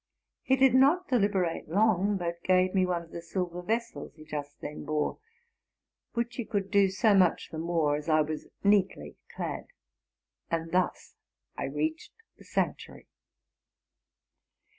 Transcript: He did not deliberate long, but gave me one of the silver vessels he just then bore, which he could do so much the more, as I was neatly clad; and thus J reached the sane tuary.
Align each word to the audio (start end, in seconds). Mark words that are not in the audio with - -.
He 0.41 0.55
did 0.55 0.73
not 0.73 1.09
deliberate 1.09 1.69
long, 1.69 2.17
but 2.17 2.41
gave 2.43 2.73
me 2.73 2.87
one 2.87 3.03
of 3.03 3.11
the 3.11 3.21
silver 3.21 3.61
vessels 3.61 4.15
he 4.15 4.23
just 4.25 4.59
then 4.59 4.83
bore, 4.83 5.19
which 6.13 6.37
he 6.37 6.43
could 6.43 6.71
do 6.71 6.89
so 6.89 7.13
much 7.13 7.51
the 7.51 7.59
more, 7.59 7.95
as 7.95 8.09
I 8.09 8.21
was 8.21 8.47
neatly 8.63 9.17
clad; 9.35 9.67
and 10.49 10.71
thus 10.71 11.13
J 11.59 11.69
reached 11.69 12.13
the 12.39 12.43
sane 12.45 12.73
tuary. 12.73 13.05